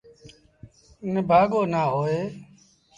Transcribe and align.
نڀآڳو 1.13 1.61
نا 1.71 1.81
هوئي۔ 1.93 2.19